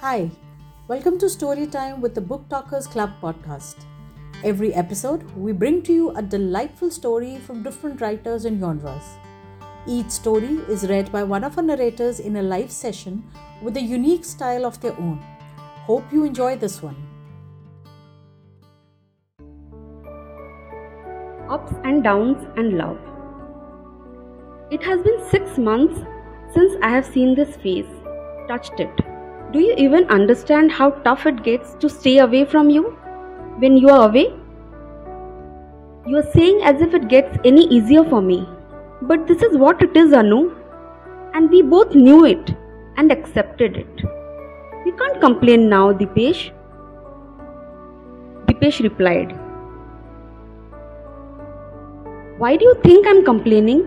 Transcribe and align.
Hi, 0.00 0.30
welcome 0.88 1.18
to 1.20 1.26
Storytime 1.26 2.00
with 2.00 2.14
the 2.14 2.20
Book 2.20 2.50
Talkers 2.50 2.86
Club 2.86 3.12
podcast. 3.22 3.76
Every 4.44 4.74
episode, 4.74 5.22
we 5.34 5.52
bring 5.52 5.80
to 5.84 5.92
you 5.92 6.10
a 6.10 6.20
delightful 6.20 6.90
story 6.90 7.38
from 7.38 7.62
different 7.62 8.02
writers 8.02 8.44
and 8.44 8.60
genres. 8.60 9.02
Each 9.86 10.10
story 10.10 10.58
is 10.68 10.86
read 10.86 11.10
by 11.10 11.22
one 11.22 11.44
of 11.44 11.56
our 11.56 11.64
narrators 11.64 12.20
in 12.20 12.36
a 12.36 12.42
live 12.42 12.70
session 12.70 13.24
with 13.62 13.78
a 13.78 13.80
unique 13.80 14.26
style 14.26 14.66
of 14.66 14.78
their 14.82 14.92
own. 15.00 15.18
Hope 15.86 16.12
you 16.12 16.24
enjoy 16.24 16.56
this 16.58 16.82
one. 16.82 16.96
Ups 21.48 21.72
and 21.84 22.04
downs 22.04 22.46
and 22.58 22.76
love. 22.76 22.98
It 24.70 24.84
has 24.84 25.00
been 25.00 25.26
six 25.30 25.56
months 25.56 25.98
since 26.52 26.74
I 26.82 26.90
have 26.90 27.06
seen 27.06 27.34
this 27.34 27.56
face, 27.56 27.86
touched 28.46 28.78
it. 28.78 29.15
Do 29.56 29.62
you 29.62 29.74
even 29.78 30.04
understand 30.10 30.70
how 30.70 30.90
tough 31.04 31.24
it 31.24 31.42
gets 31.42 31.76
to 31.82 31.88
stay 31.88 32.18
away 32.18 32.44
from 32.44 32.68
you 32.68 32.82
when 33.60 33.78
you 33.78 33.88
are 33.88 34.06
away? 34.06 34.24
You 36.06 36.18
are 36.18 36.30
saying 36.32 36.60
as 36.62 36.82
if 36.82 36.92
it 36.92 37.08
gets 37.08 37.38
any 37.42 37.62
easier 37.76 38.04
for 38.04 38.20
me. 38.20 38.46
But 39.00 39.26
this 39.26 39.40
is 39.40 39.56
what 39.56 39.80
it 39.80 39.96
is, 39.96 40.12
Anu. 40.12 40.54
And 41.32 41.48
we 41.48 41.62
both 41.62 41.94
knew 41.94 42.26
it 42.26 42.54
and 42.98 43.10
accepted 43.10 43.78
it. 43.78 44.02
We 44.84 44.92
can't 44.92 45.22
complain 45.22 45.70
now, 45.70 45.90
Dipesh. 45.90 46.50
Dipesh 48.48 48.82
replied. 48.82 49.32
Why 52.36 52.56
do 52.56 52.66
you 52.66 52.74
think 52.82 53.06
I'm 53.06 53.24
complaining? 53.24 53.86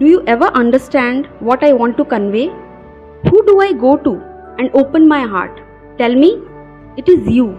Do 0.00 0.06
you 0.06 0.24
ever 0.26 0.46
understand 0.64 1.28
what 1.38 1.62
I 1.62 1.72
want 1.72 1.96
to 1.98 2.04
convey? 2.04 2.48
Who 3.30 3.46
do 3.46 3.60
I 3.60 3.72
go 3.74 3.96
to 3.98 4.27
and 4.58 4.70
open 4.74 5.08
my 5.08 5.22
heart? 5.22 5.60
Tell 5.98 6.14
me, 6.14 6.42
it 6.96 7.08
is 7.08 7.26
you. 7.28 7.58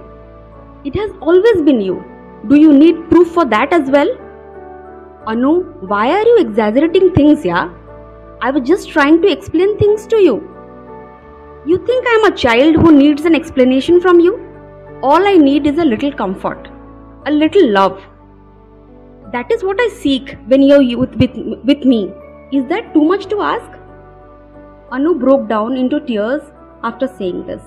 It 0.85 0.95
has 0.95 1.11
always 1.21 1.61
been 1.63 1.81
you. 1.81 2.03
Do 2.47 2.55
you 2.55 2.71
need 2.71 3.09
proof 3.09 3.31
for 3.31 3.45
that 3.45 3.73
as 3.73 3.89
well? 3.89 4.09
Anu, 5.27 5.63
why 5.87 6.09
are 6.11 6.23
you 6.23 6.37
exaggerating 6.39 7.13
things, 7.13 7.43
yeah? 7.45 7.69
I 8.41 8.51
was 8.51 8.67
just 8.67 8.89
trying 8.89 9.21
to 9.21 9.31
explain 9.31 9.77
things 9.77 10.07
to 10.07 10.17
you. 10.17 10.35
You 11.65 11.85
think 11.85 12.05
I'm 12.09 12.31
a 12.31 12.35
child 12.35 12.75
who 12.75 12.91
needs 12.91 13.25
an 13.25 13.35
explanation 13.35 13.99
from 13.99 14.19
you? 14.19 14.39
All 15.03 15.27
I 15.27 15.35
need 15.35 15.67
is 15.67 15.77
a 15.77 15.83
little 15.85 16.11
comfort, 16.11 16.69
a 17.25 17.31
little 17.31 17.69
love. 17.69 18.01
That 19.33 19.51
is 19.51 19.63
what 19.63 19.79
I 19.79 19.89
seek 19.89 20.37
when 20.47 20.61
you're 20.61 20.97
with, 20.97 21.15
with, 21.15 21.35
with 21.65 21.83
me. 21.83 22.13
Is 22.51 22.65
that 22.67 22.93
too 22.93 23.03
much 23.03 23.25
to 23.27 23.41
ask? 23.41 23.77
Anu 24.91 25.19
broke 25.19 25.47
down 25.49 25.77
into 25.77 25.99
tears 25.99 26.41
after 26.83 27.07
saying 27.07 27.45
this. 27.45 27.61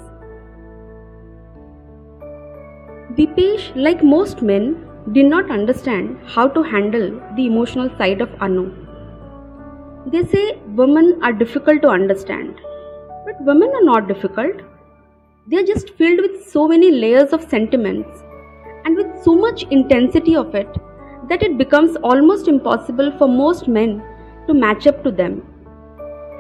Dipesh, 3.16 3.72
like 3.74 4.02
most 4.02 4.42
men, 4.42 4.88
did 5.12 5.26
not 5.26 5.50
understand 5.50 6.18
how 6.26 6.48
to 6.48 6.62
handle 6.62 7.20
the 7.36 7.46
emotional 7.46 7.90
side 7.98 8.20
of 8.20 8.30
Anu. 8.40 8.72
They 10.06 10.24
say 10.24 10.58
women 10.68 11.20
are 11.22 11.32
difficult 11.32 11.82
to 11.82 11.88
understand. 11.88 12.60
But 13.24 13.44
women 13.44 13.70
are 13.74 13.84
not 13.84 14.08
difficult. 14.08 14.62
They 15.46 15.58
are 15.58 15.66
just 15.66 15.90
filled 15.90 16.20
with 16.20 16.48
so 16.48 16.66
many 16.68 16.90
layers 16.90 17.32
of 17.32 17.48
sentiments 17.48 18.22
and 18.84 18.96
with 18.96 19.22
so 19.22 19.34
much 19.34 19.64
intensity 19.70 20.34
of 20.36 20.54
it 20.54 20.68
that 21.28 21.42
it 21.42 21.58
becomes 21.58 21.96
almost 21.96 22.48
impossible 22.48 23.12
for 23.18 23.28
most 23.28 23.68
men 23.68 24.02
to 24.46 24.54
match 24.54 24.86
up 24.86 25.02
to 25.04 25.10
them. 25.10 25.42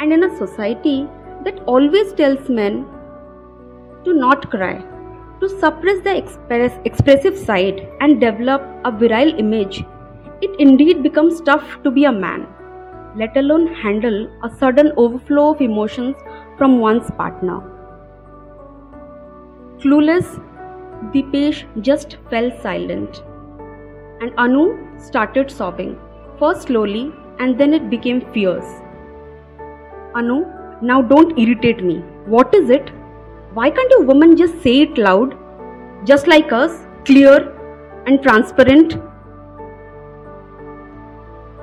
And 0.00 0.12
in 0.12 0.24
a 0.24 0.36
society 0.36 1.06
that 1.44 1.60
always 1.66 2.12
tells 2.12 2.48
men 2.48 2.86
to 4.04 4.12
not 4.12 4.50
cry, 4.50 4.82
to 5.40 5.48
suppress 5.48 6.02
the 6.02 6.16
express, 6.16 6.78
expressive 6.84 7.36
side 7.36 7.88
and 8.00 8.20
develop 8.20 8.62
a 8.84 8.90
virile 8.90 9.38
image, 9.38 9.84
it 10.40 10.50
indeed 10.58 11.02
becomes 11.02 11.40
tough 11.40 11.82
to 11.82 11.90
be 11.90 12.04
a 12.04 12.12
man, 12.12 12.46
let 13.16 13.36
alone 13.36 13.66
handle 13.74 14.28
a 14.44 14.50
sudden 14.56 14.92
overflow 14.96 15.52
of 15.52 15.60
emotions 15.60 16.16
from 16.58 16.78
one's 16.80 17.10
partner. 17.12 17.60
Clueless, 19.78 20.40
Dipesh 21.12 21.64
just 21.82 22.16
fell 22.30 22.50
silent, 22.60 23.22
and 24.20 24.32
Anu 24.38 24.78
started 24.98 25.50
sobbing, 25.50 25.98
first 26.38 26.68
slowly 26.68 27.12
and 27.38 27.58
then 27.58 27.74
it 27.74 27.90
became 27.90 28.20
fierce. 28.32 28.80
Anu, 30.14 30.44
now 30.82 31.00
don't 31.00 31.38
irritate 31.38 31.82
me. 31.84 31.98
What 32.26 32.52
is 32.54 32.68
it? 32.68 32.90
Why 33.54 33.70
can't 33.70 33.92
a 33.98 34.04
woman 34.04 34.36
just 34.36 34.60
say 34.62 34.80
it 34.80 34.98
loud? 34.98 35.36
Just 36.04 36.26
like 36.26 36.52
us, 36.52 36.80
clear 37.04 37.56
and 38.06 38.20
transparent? 38.22 38.96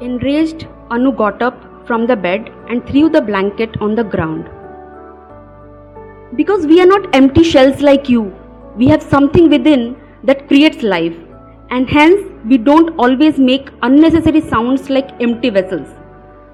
Enraged, 0.02 0.68
Anu 0.90 1.12
got 1.12 1.42
up 1.42 1.86
from 1.86 2.08
the 2.08 2.16
bed 2.16 2.50
and 2.70 2.88
threw 2.88 3.10
the 3.10 3.22
blanket 3.22 3.76
on 3.82 3.96
the 3.96 4.04
ground. 4.04 4.50
Because 6.36 6.66
we 6.66 6.80
are 6.80 6.86
not 6.86 7.14
empty 7.14 7.44
shells 7.44 7.82
like 7.82 8.08
you, 8.08 8.34
we 8.78 8.88
have 8.88 9.04
something 9.04 9.50
within 9.50 9.98
that 10.24 10.48
creates 10.48 10.82
life, 10.84 11.16
and 11.72 11.90
hence 11.90 12.22
we 12.46 12.58
don't 12.58 12.96
always 12.98 13.38
make 13.38 13.70
unnecessary 13.82 14.40
sounds 14.40 14.90
like 14.90 15.22
empty 15.22 15.50
vessels. 15.50 15.90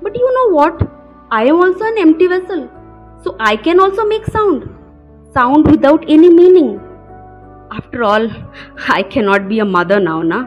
But 0.02 0.16
you 0.16 0.34
know 0.34 0.56
what? 0.56 0.95
I 1.32 1.46
am 1.46 1.56
also 1.56 1.86
an 1.86 1.98
empty 1.98 2.28
vessel, 2.28 2.70
so 3.24 3.36
I 3.40 3.56
can 3.56 3.80
also 3.80 4.06
make 4.06 4.26
sound 4.26 4.70
sound 5.36 5.70
without 5.70 6.04
any 6.08 6.30
meaning. 6.30 6.80
After 7.72 8.04
all, 8.04 8.28
I 8.98 9.04
cannot 9.04 9.50
be 9.50 9.60
a 9.60 9.66
mother 9.66 10.00
now, 10.00 10.22
na? 10.22 10.44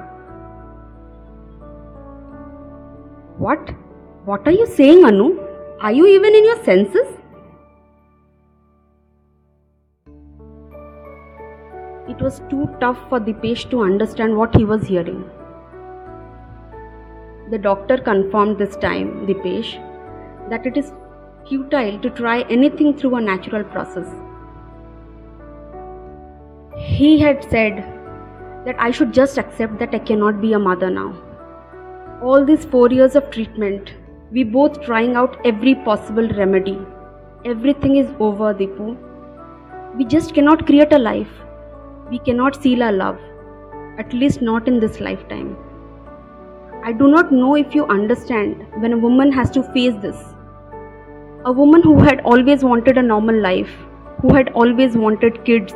What? 3.36 3.74
What 4.24 4.46
are 4.46 4.52
you 4.52 4.66
saying, 4.66 5.04
Anu? 5.04 5.26
Are 5.80 5.92
you 5.92 6.06
even 6.06 6.34
in 6.34 6.44
your 6.44 6.64
senses? 6.64 7.14
It 12.08 12.22
was 12.22 12.40
too 12.48 12.68
tough 12.80 12.98
for 13.10 13.20
Dipesh 13.20 13.68
to 13.70 13.82
understand 13.82 14.36
what 14.36 14.56
he 14.56 14.64
was 14.64 14.86
hearing. 14.86 15.22
The 17.50 17.58
doctor 17.58 17.98
confirmed 17.98 18.58
this 18.58 18.76
time, 18.76 19.26
Dipesh, 19.26 19.76
that 20.50 20.66
it 20.66 20.76
is 20.76 20.92
futile 21.48 21.98
to 22.00 22.10
try 22.10 22.42
anything 22.42 22.96
through 22.96 23.14
a 23.16 23.20
natural 23.20 23.64
process. 23.64 24.06
He 26.76 27.18
had 27.18 27.42
said 27.44 27.84
that 28.64 28.76
I 28.78 28.90
should 28.90 29.12
just 29.12 29.38
accept 29.38 29.78
that 29.78 29.94
I 29.94 29.98
cannot 29.98 30.40
be 30.40 30.52
a 30.52 30.58
mother 30.58 30.90
now. 30.90 31.14
All 32.22 32.44
these 32.44 32.64
four 32.64 32.90
years 32.90 33.16
of 33.16 33.30
treatment, 33.30 33.94
we 34.30 34.44
both 34.44 34.82
trying 34.82 35.16
out 35.16 35.40
every 35.44 35.74
possible 35.74 36.28
remedy. 36.28 36.78
Everything 37.44 37.96
is 37.96 38.08
over, 38.20 38.52
Dipu. 38.52 38.96
We 39.96 40.04
just 40.04 40.34
cannot 40.34 40.66
create 40.66 40.92
a 40.92 40.98
life. 40.98 41.30
We 42.10 42.18
cannot 42.18 42.60
seal 42.62 42.82
our 42.82 42.92
love, 42.92 43.18
at 43.98 44.12
least 44.12 44.42
not 44.42 44.68
in 44.68 44.80
this 44.80 45.00
lifetime. 45.00 45.56
I 46.84 46.92
do 46.92 47.08
not 47.08 47.32
know 47.32 47.54
if 47.54 47.74
you 47.74 47.86
understand 47.86 48.66
when 48.80 48.92
a 48.92 48.98
woman 48.98 49.32
has 49.32 49.50
to 49.52 49.62
face 49.72 49.94
this. 50.02 50.16
A 51.44 51.52
woman 51.52 51.82
who 51.82 52.00
had 52.00 52.20
always 52.22 52.64
wanted 52.64 52.98
a 52.98 53.02
normal 53.02 53.40
life, 53.40 53.70
who 54.20 54.34
had 54.34 54.48
always 54.54 54.96
wanted 54.96 55.44
kids, 55.44 55.72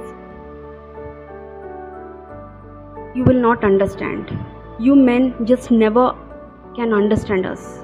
you 3.15 3.23
will 3.23 3.41
not 3.41 3.62
understand. 3.62 4.37
You 4.81 4.97
men 4.97 5.47
just 5.47 5.71
never 5.71 6.17
can 6.75 6.93
understand 6.93 7.47
us. 7.47 7.78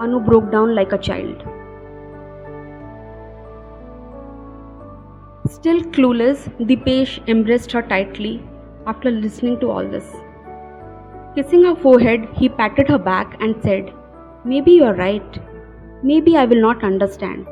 Anu 0.00 0.20
broke 0.20 0.50
down 0.52 0.74
like 0.74 0.92
a 0.92 0.98
child. 0.98 1.42
Still 5.48 5.80
clueless, 5.80 6.46
Dipesh 6.58 7.26
embraced 7.26 7.72
her 7.72 7.80
tightly 7.80 8.42
after 8.86 9.10
listening 9.10 9.58
to 9.60 9.70
all 9.70 9.88
this. 9.88 10.12
Kissing 11.34 11.64
her 11.64 11.74
forehead, 11.74 12.28
he 12.34 12.50
patted 12.50 12.88
her 12.88 12.98
back 12.98 13.38
and 13.40 13.56
said, 13.62 13.94
Maybe 14.44 14.72
you 14.72 14.84
are 14.84 14.94
right. 14.94 15.40
Maybe 16.02 16.36
I 16.36 16.44
will 16.44 16.60
not 16.60 16.82
understand. 16.82 17.46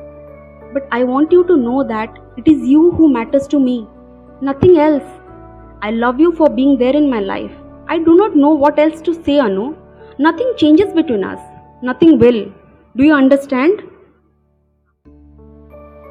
But 0.73 0.89
I 0.91 1.05
want 1.05 1.33
you 1.33 1.45
to 1.45 1.57
know 1.57 1.85
that 1.85 2.19
it 2.37 2.49
is 2.49 2.69
you 2.69 2.91
who 2.93 3.13
matters 3.13 3.47
to 3.49 3.61
me, 3.61 3.89
nothing 4.41 4.79
else. 4.79 5.05
I 5.83 5.91
love 5.91 6.21
you 6.21 6.33
for 6.33 6.49
being 6.49 6.79
there 6.79 6.95
in 6.95 7.09
my 7.09 7.21
life. 7.21 7.53
I 7.89 7.99
do 7.99 8.15
not 8.15 8.37
know 8.37 8.51
what 8.51 8.79
else 8.79 9.01
to 9.03 9.15
say, 9.15 9.39
Anu. 9.39 9.77
Nothing 10.19 10.53
changes 10.57 10.93
between 10.93 11.25
us. 11.25 11.41
Nothing 11.83 12.19
will. 12.19 12.53
Do 12.97 13.05
you 13.05 13.15
understand? 13.15 13.83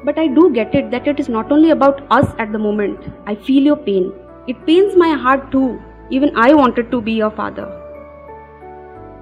But 0.04 0.18
I 0.18 0.26
do 0.28 0.50
get 0.52 0.74
it 0.74 0.90
that 0.90 1.06
it 1.06 1.20
is 1.20 1.28
not 1.28 1.52
only 1.52 1.70
about 1.70 2.06
us 2.10 2.34
at 2.38 2.52
the 2.52 2.58
moment. 2.58 2.98
I 3.26 3.34
feel 3.34 3.62
your 3.62 3.76
pain. 3.76 4.12
It 4.48 4.66
pains 4.66 4.96
my 4.96 5.10
heart 5.12 5.52
too. 5.52 5.80
Even 6.10 6.36
I 6.36 6.54
wanted 6.54 6.90
to 6.90 7.00
be 7.00 7.12
your 7.12 7.30
father. 7.30 7.68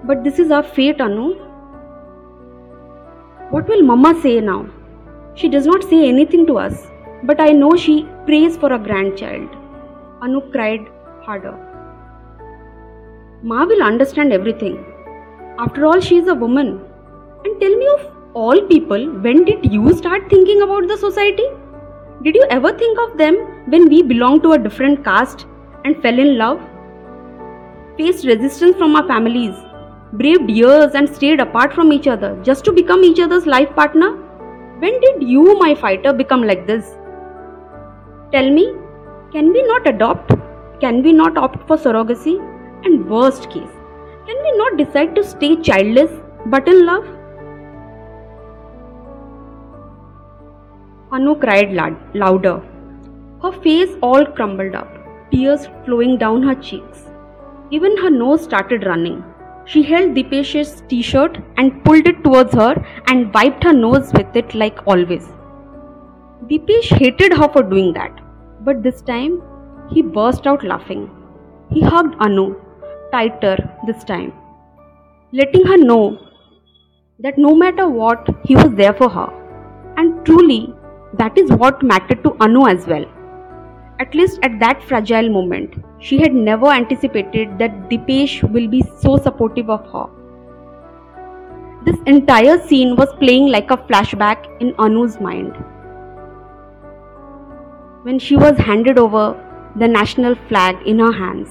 But 0.05 0.25
this 0.25 0.39
is 0.39 0.51
our 0.51 0.63
fate, 0.63 1.01
Anu. 1.01 1.48
What 3.51 3.67
will 3.69 3.83
Mama 3.83 4.21
say 4.21 4.41
now? 4.41 4.67
She 5.35 5.49
does 5.49 5.67
not 5.67 5.83
say 5.83 6.09
anything 6.09 6.47
to 6.47 6.59
us. 6.59 6.87
but 7.25 7.41
I 7.41 7.51
know 7.51 7.77
she 7.77 8.07
prays 8.27 8.57
for 8.57 8.73
a 8.73 8.79
grandchild. 8.79 9.49
Anu 10.23 10.41
cried 10.53 10.87
harder. 11.23 11.55
Ma 13.43 13.65
will 13.65 13.83
understand 13.83 14.33
everything. 14.33 14.85
After 15.59 15.87
all, 15.87 16.01
she 16.01 16.19
is 16.19 16.29
a 16.29 16.35
woman. 16.35 16.81
And 17.45 17.61
tell 17.61 17.77
me 17.77 17.89
of 17.89 18.07
all 18.35 18.61
people, 18.63 19.11
when 19.27 19.45
did 19.45 19.73
you 19.73 19.97
start 19.97 20.29
thinking 20.31 20.63
about 20.63 20.87
the 20.89 20.97
society? 20.97 21.49
Did 22.23 22.35
you 22.35 22.47
ever 22.51 22.73
think 22.73 22.99
of 22.99 23.19
them 23.19 23.37
when 23.67 23.89
we 23.89 24.03
belonged 24.03 24.43
to 24.45 24.53
a 24.53 24.59
different 24.59 25.05
caste 25.05 25.47
and 25.85 26.01
fell 26.03 26.19
in 26.19 26.39
love? 26.39 26.61
Faced 27.97 28.27
resistance 28.27 28.77
from 28.77 28.95
our 28.95 29.07
families, 29.07 29.55
braved 30.13 30.51
years 30.51 30.95
and 30.95 31.09
stayed 31.09 31.41
apart 31.41 31.73
from 31.73 31.93
each 31.93 32.07
other 32.07 32.41
just 32.43 32.65
to 32.65 32.73
become 32.73 33.05
each 33.05 33.21
other's 33.21 33.47
life 33.47 33.75
partner? 33.75 34.17
When 34.79 35.01
did 35.01 35.23
you, 35.23 35.59
my 35.59 35.75
fighter, 35.75 36.13
become 36.13 36.43
like 36.43 36.67
this? 36.67 36.97
Tell 38.33 38.51
me, 38.51 38.73
can 39.33 39.53
we 39.53 39.63
not 39.65 39.87
adopt? 39.87 40.33
Can 40.81 41.03
we 41.03 41.13
not 41.13 41.37
opt 41.37 41.67
for 41.67 41.77
surrogacy? 41.77 42.39
And 42.85 43.11
worst 43.11 43.51
case, 43.51 43.75
can 44.27 44.43
we 44.43 44.57
not 44.57 44.77
decide 44.79 45.15
to 45.17 45.25
stay 45.25 45.57
childless 45.57 46.11
but 46.47 46.69
in 46.69 46.87
love? 46.87 47.05
Anu 51.11 51.35
cried 51.35 51.73
louder. 52.15 52.63
Her 53.43 53.53
face 53.53 53.97
all 54.03 54.25
crumbled 54.25 54.75
up, 54.75 54.89
tears 55.33 55.69
flowing 55.85 56.19
down 56.19 56.43
her 56.43 56.55
cheeks. 56.55 57.05
Even 57.71 57.97
her 57.97 58.11
nose 58.11 58.43
started 58.45 58.87
running. 58.87 59.25
She 59.71 59.83
held 59.83 60.15
Dipesh's 60.17 60.83
t 60.89 61.03
shirt 61.03 61.37
and 61.59 61.85
pulled 61.85 62.07
it 62.11 62.25
towards 62.25 62.55
her 62.55 62.75
and 63.09 63.35
wiped 63.35 63.65
her 63.65 63.73
nose 63.73 64.13
with 64.15 64.35
it 64.35 64.55
like 64.55 64.79
always. 64.87 65.27
Dipesh 66.51 66.89
hated 67.01 67.35
her 67.35 67.49
for 67.57 67.63
doing 67.63 67.93
that, 67.93 68.23
but 68.65 68.83
this 68.83 69.03
time 69.03 69.43
he 69.91 70.01
burst 70.01 70.47
out 70.47 70.65
laughing. 70.65 71.11
He 71.71 71.83
hugged 71.83 72.15
Anu 72.19 72.57
tighter 73.13 73.57
this 73.87 74.05
time, 74.05 74.33
letting 75.33 75.67
her 75.67 75.77
know 75.77 76.19
that 77.19 77.37
no 77.37 77.55
matter 77.55 77.91
what, 77.91 78.27
he 78.47 78.57
was 78.57 78.73
there 78.75 78.95
for 78.95 79.11
her. 79.11 79.29
And 79.99 80.25
truly, 80.25 80.73
that 81.19 81.37
is 81.37 81.53
what 81.53 81.83
mattered 81.83 82.25
to 82.25 82.35
Anu 82.41 82.67
as 82.69 82.87
well. 82.87 83.05
At 84.01 84.15
least 84.15 84.39
at 84.43 84.59
that 84.61 84.83
fragile 84.83 85.29
moment, 85.29 85.75
she 86.01 86.19
had 86.19 86.35
never 86.35 86.69
anticipated 86.69 87.59
that 87.59 87.89
Dipesh 87.89 88.43
will 88.53 88.69
be 88.69 88.83
so 89.01 89.17
supportive 89.17 89.69
of 89.69 89.85
her. 89.93 90.07
This 91.85 91.97
entire 92.07 92.61
scene 92.67 92.97
was 92.97 93.09
playing 93.19 93.49
like 93.49 93.71
a 93.71 93.77
flashback 93.77 94.47
in 94.61 94.75
Anu's 94.79 95.21
mind. 95.21 95.57
When 98.03 98.19
she 98.19 98.37
was 98.37 98.57
handed 98.59 98.99
over 98.99 99.37
the 99.77 99.89
national 99.89 100.35
flag 100.49 100.77
in 100.87 100.99
her 100.99 101.13
hands. 101.13 101.49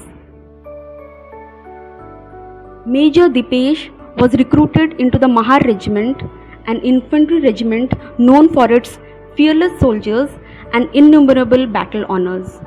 Major 2.85 3.29
Dipesh 3.29 3.89
was 4.17 4.33
recruited 4.33 4.93
into 4.99 5.19
the 5.19 5.27
Mahar 5.27 5.59
Regiment, 5.65 6.21
an 6.67 6.79
infantry 6.81 7.41
regiment 7.41 7.93
known 8.17 8.53
for 8.53 8.71
its 8.71 8.97
fearless 9.35 9.79
soldiers, 9.79 10.29
and 10.73 10.89
innumerable 10.93 11.67
battle 11.67 12.05
honors. 12.09 12.59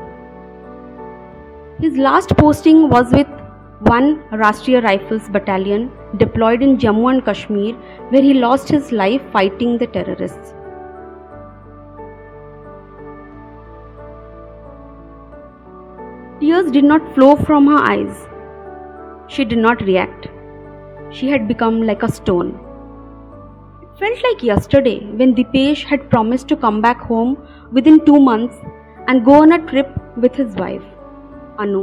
His 1.82 1.96
last 1.96 2.36
posting 2.36 2.90
was 2.90 3.10
with 3.10 3.26
1 3.88 4.24
Rashtriya 4.32 4.82
Rifles 4.82 5.30
Battalion 5.30 5.90
deployed 6.18 6.62
in 6.62 6.76
Jammu 6.76 7.10
and 7.10 7.24
Kashmir, 7.24 7.74
where 8.10 8.20
he 8.20 8.34
lost 8.34 8.68
his 8.68 8.92
life 8.92 9.22
fighting 9.32 9.78
the 9.78 9.86
terrorists. 9.86 10.52
Tears 16.38 16.70
did 16.70 16.84
not 16.84 17.14
flow 17.14 17.34
from 17.36 17.66
her 17.68 17.78
eyes. 17.78 18.28
She 19.28 19.46
did 19.46 19.58
not 19.58 19.80
react. 19.80 20.28
She 21.10 21.30
had 21.30 21.48
become 21.48 21.82
like 21.82 22.02
a 22.02 22.12
stone 22.12 22.60
It 23.82 23.98
felt 23.98 24.22
like 24.22 24.42
yesterday 24.42 24.98
when 25.16 25.34
Dipesh 25.34 25.84
had 25.84 26.08
promised 26.10 26.46
to 26.48 26.56
come 26.56 26.82
back 26.82 27.00
home 27.00 27.36
within 27.72 28.04
two 28.04 28.20
months 28.20 28.56
and 29.08 29.24
go 29.24 29.42
on 29.42 29.52
a 29.52 29.66
trip 29.66 29.88
with 30.18 30.34
his 30.34 30.54
wife, 30.56 30.82
Anu. 31.60 31.82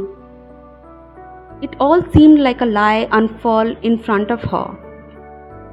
It 1.62 1.74
all 1.80 2.02
seemed 2.12 2.40
like 2.40 2.60
a 2.60 2.66
lie 2.66 3.08
unfurled 3.12 3.78
in 3.82 3.98
front 3.98 4.30
of 4.30 4.42
her. 4.42 4.66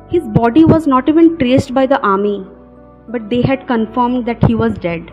His 0.09 0.27
body 0.27 0.63
was 0.63 0.87
not 0.87 1.09
even 1.09 1.37
traced 1.37 1.73
by 1.73 1.85
the 1.85 1.99
army, 2.01 2.45
but 3.09 3.29
they 3.29 3.41
had 3.41 3.67
confirmed 3.67 4.25
that 4.27 4.43
he 4.43 4.55
was 4.55 4.77
dead. 4.77 5.11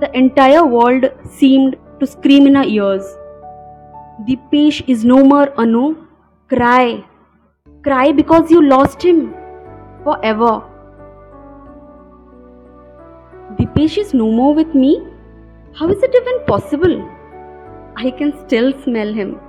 The 0.00 0.10
entire 0.14 0.64
world 0.66 1.06
seemed 1.24 1.76
to 2.00 2.06
scream 2.06 2.46
in 2.46 2.54
her 2.54 2.64
ears. 2.64 3.16
Dipesh 4.28 4.82
is 4.88 5.04
no 5.04 5.22
more 5.24 5.48
Anu. 5.60 6.06
Cry. 6.48 7.04
Cry 7.82 8.12
because 8.12 8.50
you 8.50 8.62
lost 8.62 9.02
him 9.02 9.34
forever. 10.04 10.62
Dipesh 13.58 13.98
is 13.98 14.14
no 14.14 14.30
more 14.30 14.54
with 14.54 14.74
me? 14.74 15.02
How 15.74 15.88
is 15.88 16.02
it 16.02 16.14
even 16.14 16.44
possible? 16.46 17.15
I 17.98 18.10
can 18.10 18.32
still 18.46 18.72
smell 18.82 19.12
him, 19.12 19.40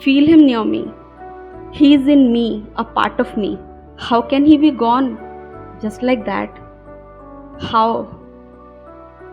feel 0.00 0.26
him 0.26 0.46
near 0.46 0.64
me. 0.64 0.90
He 1.70 1.94
is 1.94 2.08
in 2.08 2.32
me, 2.32 2.66
a 2.76 2.84
part 2.84 3.20
of 3.20 3.36
me. 3.36 3.58
How 3.98 4.22
can 4.22 4.46
he 4.46 4.56
be 4.56 4.70
gone? 4.70 5.18
Just 5.82 6.02
like 6.02 6.24
that. 6.24 6.58
How? 7.60 8.08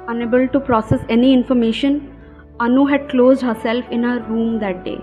Unable 0.09 0.49
to 0.49 0.59
process 0.59 0.99
any 1.07 1.33
information, 1.33 2.13
Anu 2.59 2.85
had 2.85 3.07
closed 3.09 3.41
herself 3.41 3.85
in 3.89 4.03
her 4.03 4.19
room 4.23 4.59
that 4.59 4.83
day. 4.83 4.99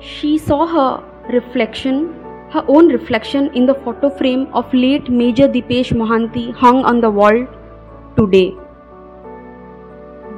She 0.00 0.38
saw 0.38 0.66
her 0.66 1.04
reflection, 1.30 2.17
her 2.50 2.64
own 2.68 2.88
reflection 2.88 3.50
in 3.54 3.66
the 3.66 3.74
photo 3.74 4.08
frame 4.08 4.48
of 4.54 4.72
late 4.72 5.10
Major 5.10 5.48
Dipesh 5.48 5.92
Mohanty 5.92 6.52
hung 6.54 6.84
on 6.84 7.00
the 7.00 7.10
wall 7.10 7.46
today. 8.16 8.54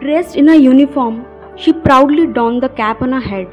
Dressed 0.01 0.37
in 0.37 0.49
her 0.49 0.55
uniform, 0.55 1.25
she 1.57 1.73
proudly 1.73 2.27
donned 2.27 2.63
the 2.63 2.69
cap 2.71 3.03
on 3.03 3.13
her 3.13 3.21
head. 3.21 3.49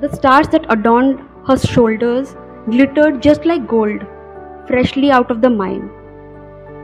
The 0.00 0.14
stars 0.14 0.48
that 0.48 0.66
adorned 0.68 1.20
her 1.46 1.56
shoulders 1.56 2.36
glittered 2.68 3.22
just 3.22 3.44
like 3.46 3.66
gold, 3.66 4.04
freshly 4.66 5.10
out 5.10 5.30
of 5.30 5.40
the 5.40 5.50
mine. 5.50 5.90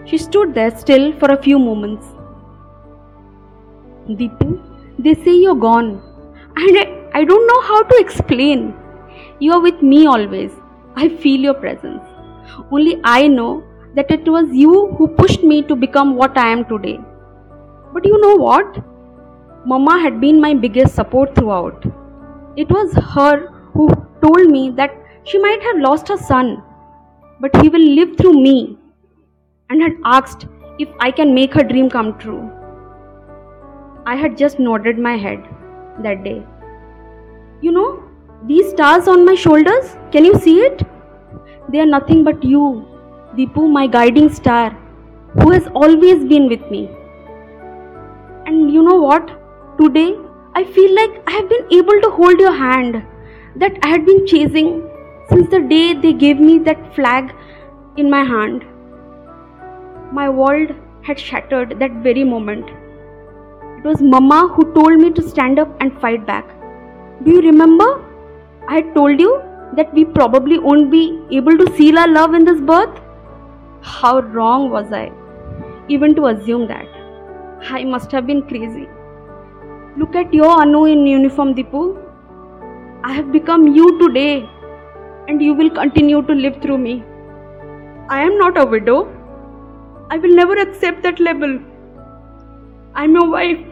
She 0.06 0.16
stood 0.16 0.54
there 0.54 0.76
still 0.76 1.12
for 1.18 1.33
a 1.33 1.42
few 1.42 1.59
moments. 1.59 2.06
Deepu, 4.09 4.59
they 4.99 5.14
say 5.14 5.35
you're 5.35 5.54
gone, 5.54 6.00
and 6.56 6.78
I 7.12 7.25
don't 7.25 7.47
know 7.47 7.61
how 7.61 7.83
to 7.83 7.97
explain. 7.99 8.75
You 9.40 9.52
are 9.52 9.61
with 9.61 9.83
me 9.83 10.07
always. 10.07 10.50
I 10.97 11.09
feel 11.09 11.40
your 11.40 11.54
presence. 11.54 12.02
Only 12.73 13.00
I 13.04 13.28
know 13.28 13.62
that 13.95 14.11
it 14.11 14.28
was 14.28 14.49
you 14.52 14.88
who 14.99 15.09
pushed 15.09 15.45
me 15.45 15.62
to 15.62 15.76
become 15.76 16.16
what 16.16 16.37
I 16.37 16.49
am 16.49 16.64
today. 16.64 16.99
But 17.92 18.04
you 18.04 18.21
know 18.21 18.35
what? 18.37 18.78
Mama 19.64 20.00
had 20.00 20.21
been 20.21 20.40
my 20.40 20.54
biggest 20.54 20.95
support 20.95 21.35
throughout. 21.35 21.85
It 22.57 22.68
was 22.71 22.92
her 22.95 23.49
who 23.75 23.88
told 24.23 24.50
me 24.50 24.71
that 24.71 24.97
she 25.25 25.38
might 25.38 25.62
have 25.62 25.78
lost 25.78 26.09
her 26.09 26.16
son, 26.16 26.62
but 27.40 27.54
he 27.62 27.68
will 27.68 27.88
live 28.00 28.16
through 28.16 28.35
me, 28.42 28.78
and 29.71 29.83
had 29.83 29.92
asked 30.04 30.47
if 30.78 30.88
I 30.99 31.11
can 31.11 31.35
make 31.35 31.54
her 31.54 31.62
dream 31.62 31.88
come 31.90 32.18
true. 32.18 32.50
I 34.07 34.16
had 34.16 34.37
just 34.37 34.59
nodded 34.59 34.99
my 34.99 35.16
head 35.16 35.45
that 36.02 36.25
day. 36.25 36.45
You 37.61 37.73
know, 37.73 38.08
these 38.47 38.71
stars 38.71 39.09
on 39.09 39.25
my 39.25 39.35
shoulders, 39.35 39.97
can 40.12 40.25
you 40.25 40.35
see 40.38 40.61
it? 40.61 40.87
They 41.68 41.80
are 41.80 41.87
nothing 41.87 42.25
but 42.25 42.45
you, 42.45 42.87
Deepu, 43.37 43.71
my 43.71 43.87
guiding 43.87 44.33
star, 44.33 44.71
who 45.42 45.50
has 45.50 45.66
always 45.75 46.25
been 46.25 46.49
with 46.49 46.71
me. 46.71 46.88
And 48.47 48.73
you 48.73 48.83
know 48.83 48.97
what? 48.97 49.28
Today, 49.80 50.16
I 50.54 50.64
feel 50.64 50.95
like 50.95 51.23
I 51.26 51.33
have 51.33 51.49
been 51.49 51.66
able 51.73 52.00
to 52.00 52.11
hold 52.11 52.38
your 52.38 52.52
hand 52.52 53.02
that 53.57 53.76
I 53.83 53.88
had 53.88 54.07
been 54.07 54.26
chasing 54.26 54.88
since 55.28 55.50
the 55.50 55.61
day 55.61 55.95
they 55.95 56.12
gave 56.12 56.38
me 56.38 56.59
that 56.61 56.95
flag 56.95 57.35
in 57.97 58.09
my 58.09 58.25
hand. 58.25 58.64
My 60.12 60.28
world 60.28 60.71
had 61.02 61.18
shattered 61.18 61.78
that 61.80 61.90
very 62.02 62.25
moment. 62.25 62.68
It 63.78 63.85
was 63.85 64.00
Mama 64.00 64.49
who 64.49 64.73
told 64.75 64.99
me 64.99 65.11
to 65.11 65.28
stand 65.28 65.59
up 65.59 65.68
and 65.80 66.00
fight 66.00 66.26
back. 66.26 66.49
Do 67.25 67.33
you 67.33 67.42
remember? 67.42 68.08
I 68.70 68.82
told 68.94 69.18
you 69.18 69.42
that 69.76 69.92
we 69.94 70.04
probably 70.04 70.58
won't 70.58 70.90
be 70.90 71.02
able 71.30 71.56
to 71.56 71.75
seal 71.75 71.98
our 71.98 72.06
love 72.06 72.34
in 72.34 72.44
this 72.44 72.60
birth? 72.60 73.00
How 73.80 74.20
wrong 74.20 74.68
was 74.70 74.92
I, 74.92 75.10
even 75.88 76.14
to 76.16 76.26
assume 76.26 76.66
that? 76.68 76.87
I 77.70 77.84
must 77.84 78.12
have 78.12 78.26
been 78.26 78.42
crazy. 78.42 78.87
Look 79.96 80.14
at 80.14 80.34
your 80.34 80.50
Anu 80.50 80.84
in 80.84 81.06
uniform, 81.06 81.54
Dipu. 81.54 81.96
I 83.04 83.14
have 83.14 83.32
become 83.32 83.68
you 83.68 83.98
today, 83.98 84.46
and 85.28 85.40
you 85.40 85.54
will 85.54 85.70
continue 85.70 86.20
to 86.20 86.34
live 86.34 86.60
through 86.60 86.76
me. 86.78 87.02
I 88.10 88.20
am 88.22 88.37
not 88.37 88.58
a 88.58 88.66
widow. 88.66 88.98
I 90.10 90.18
will 90.18 90.34
never 90.34 90.58
accept 90.58 91.02
that 91.04 91.20
label. 91.20 91.58
I'm 92.94 93.14
your 93.14 93.30
wife, 93.30 93.64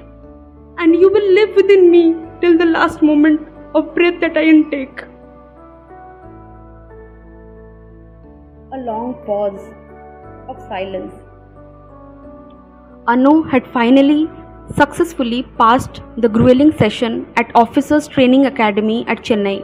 and 0.78 0.96
you 0.96 1.10
will 1.10 1.30
live 1.32 1.54
within 1.54 1.90
me 1.90 2.16
till 2.40 2.56
the 2.56 2.64
last 2.64 3.02
moment 3.02 3.46
of 3.78 3.95
breath 3.95 4.21
that 4.21 4.37
I 4.40 4.42
intake. 4.50 5.02
A 8.73 8.78
long 8.78 9.14
pause 9.26 9.66
of 10.49 10.59
silence. 10.68 11.12
Anu 13.06 13.42
had 13.42 13.66
finally 13.75 14.30
successfully 14.75 15.42
passed 15.59 16.00
the 16.16 16.28
grueling 16.28 16.73
session 16.78 17.26
at 17.37 17.52
Officers 17.54 18.09
Training 18.09 18.47
Academy 18.47 19.04
at 19.09 19.18
Chennai. 19.18 19.59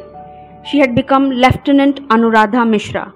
She 0.67 0.79
had 0.79 0.95
become 0.95 1.31
Lieutenant 1.31 2.07
Anuradha 2.09 2.69
Mishra. 2.69 3.15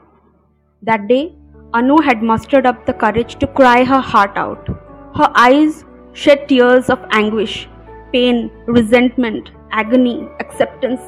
That 0.83 1.07
day, 1.09 1.35
Anu 1.75 1.99
had 2.09 2.23
mustered 2.23 2.65
up 2.65 2.87
the 2.87 2.95
courage 2.95 3.37
to 3.41 3.47
cry 3.47 3.85
her 3.85 4.00
heart 4.00 4.37
out. 4.37 4.67
Her 5.15 5.31
eyes 5.35 5.85
shed 6.15 6.49
tears 6.49 6.88
of 6.88 7.05
anguish, 7.11 7.69
pain, 8.12 8.50
resentment, 8.67 9.50
agony, 9.85 10.28
acceptance. 10.40 11.00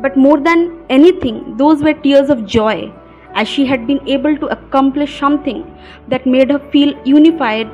But 0.00 0.16
more 0.16 0.38
than 0.38 0.84
anything, 0.90 1.56
those 1.56 1.82
were 1.82 1.94
tears 1.94 2.30
of 2.30 2.46
joy 2.46 2.92
as 3.34 3.48
she 3.48 3.66
had 3.66 3.86
been 3.86 4.06
able 4.08 4.36
to 4.36 4.46
accomplish 4.46 5.18
something 5.18 5.62
that 6.08 6.26
made 6.26 6.50
her 6.50 6.58
feel 6.70 6.94
unified 7.04 7.72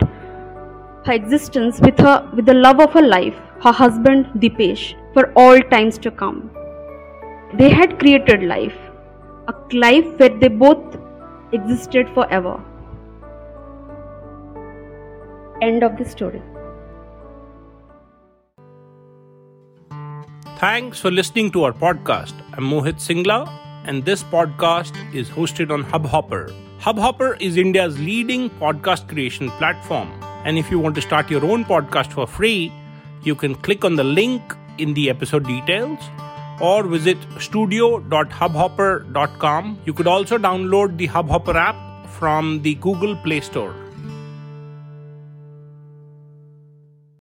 her 1.06 1.12
existence 1.12 1.80
with 1.80 1.98
her 1.98 2.28
with 2.34 2.46
the 2.46 2.54
love 2.54 2.80
of 2.80 2.92
her 2.92 3.02
life, 3.02 3.34
her 3.62 3.72
husband 3.72 4.26
Dipesh, 4.44 4.94
for 5.12 5.32
all 5.36 5.60
times 5.72 5.98
to 5.98 6.10
come. 6.10 6.50
They 7.58 7.70
had 7.70 7.98
created 7.98 8.42
life, 8.42 8.78
a 9.48 9.54
life 9.74 10.06
where 10.18 10.30
they 10.30 10.48
both 10.48 10.96
existed 11.52 12.08
forever. 12.14 12.54
End 15.60 15.82
of 15.82 15.98
the 15.98 16.04
story. 16.04 16.42
Thanks 20.64 20.96
for 20.98 21.10
listening 21.10 21.50
to 21.54 21.64
our 21.64 21.74
podcast. 21.74 22.32
I'm 22.54 22.64
Mohit 22.64 23.00
Singla, 23.06 23.50
and 23.84 24.02
this 24.02 24.22
podcast 24.22 24.94
is 25.14 25.28
hosted 25.28 25.70
on 25.70 25.84
Hubhopper. 25.84 26.50
Hubhopper 26.80 27.38
is 27.38 27.58
India's 27.58 27.98
leading 27.98 28.48
podcast 28.48 29.06
creation 29.06 29.50
platform. 29.58 30.08
And 30.46 30.56
if 30.56 30.70
you 30.70 30.78
want 30.78 30.94
to 30.94 31.02
start 31.02 31.30
your 31.30 31.44
own 31.44 31.66
podcast 31.66 32.14
for 32.14 32.26
free, 32.26 32.72
you 33.22 33.34
can 33.34 33.56
click 33.56 33.84
on 33.84 33.96
the 33.96 34.04
link 34.04 34.40
in 34.78 34.94
the 34.94 35.10
episode 35.10 35.46
details 35.46 35.98
or 36.62 36.82
visit 36.84 37.18
studio.hubhopper.com. 37.38 39.78
You 39.84 39.92
could 39.92 40.06
also 40.06 40.38
download 40.38 40.96
the 40.96 41.08
Hubhopper 41.08 41.56
app 41.56 42.08
from 42.08 42.62
the 42.62 42.76
Google 42.76 43.16
Play 43.16 43.42
Store. 43.42 43.83